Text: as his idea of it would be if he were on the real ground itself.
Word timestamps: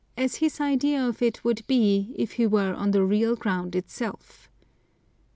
as 0.17 0.37
his 0.37 0.59
idea 0.59 1.07
of 1.07 1.21
it 1.21 1.43
would 1.43 1.61
be 1.67 2.15
if 2.17 2.31
he 2.31 2.47
were 2.47 2.73
on 2.73 2.89
the 2.89 3.03
real 3.05 3.35
ground 3.35 3.75
itself. 3.75 4.49